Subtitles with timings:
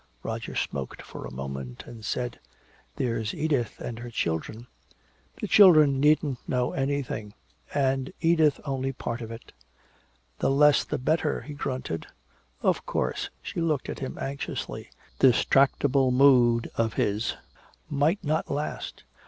[0.23, 2.39] Roger smoked for a moment, and said,
[2.95, 4.65] "There's Edith and her children."
[5.39, 7.35] "The children needn't know anything
[7.71, 9.53] and Edith only part of it."
[10.39, 12.07] "The less, the better," he grunted.
[12.63, 14.89] "Of course." She looked at him anxiously.
[15.19, 17.35] This tractable mood of his
[17.87, 19.03] might not last.